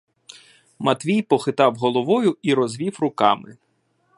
[0.79, 3.57] Матвій похитав головою і розвів руками.